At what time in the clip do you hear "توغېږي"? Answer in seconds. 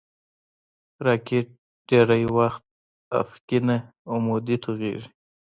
4.63-5.09